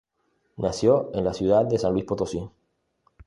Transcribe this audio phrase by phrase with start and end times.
[0.57, 2.49] Nació en la ciudad de San Luis Potosí.